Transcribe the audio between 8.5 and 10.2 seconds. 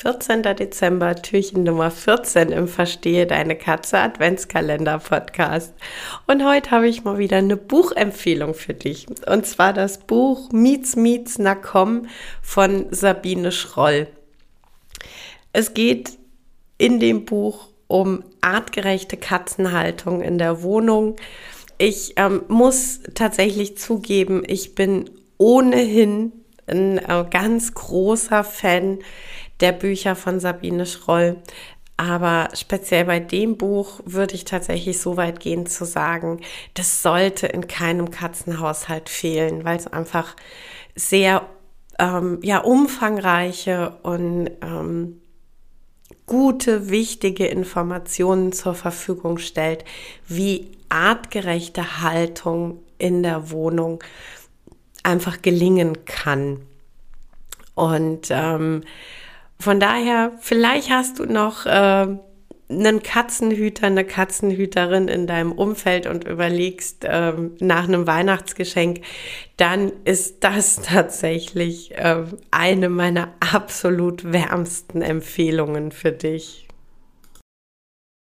für dich. Und zwar das